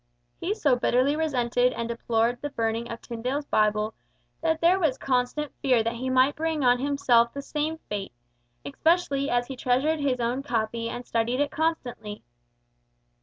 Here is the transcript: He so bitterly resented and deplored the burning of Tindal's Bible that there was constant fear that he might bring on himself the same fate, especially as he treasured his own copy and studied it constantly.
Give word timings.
He 0.39 0.55
so 0.55 0.75
bitterly 0.75 1.15
resented 1.15 1.73
and 1.73 1.87
deplored 1.87 2.41
the 2.41 2.49
burning 2.49 2.91
of 2.91 3.01
Tindal's 3.01 3.45
Bible 3.45 3.93
that 4.41 4.59
there 4.59 4.79
was 4.79 4.97
constant 4.97 5.53
fear 5.61 5.83
that 5.83 5.93
he 5.93 6.09
might 6.09 6.35
bring 6.35 6.63
on 6.63 6.79
himself 6.79 7.33
the 7.35 7.41
same 7.43 7.77
fate, 7.87 8.11
especially 8.65 9.29
as 9.29 9.45
he 9.45 9.55
treasured 9.55 9.99
his 9.99 10.19
own 10.19 10.41
copy 10.41 10.89
and 10.89 11.05
studied 11.05 11.39
it 11.39 11.51
constantly. 11.51 12.23